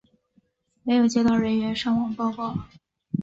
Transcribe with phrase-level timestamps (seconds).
[0.81, 2.57] 没有接到人员伤亡报告。